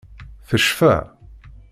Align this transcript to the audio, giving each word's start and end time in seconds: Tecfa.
Tecfa. 0.47 0.93